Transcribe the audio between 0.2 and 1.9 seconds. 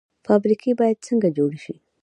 فابریکې باید څنګه جوړې شي؟